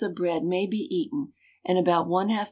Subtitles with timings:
[0.01, 1.29] of bread may be eaten,
[1.65, 2.39] and about 1/2 lb.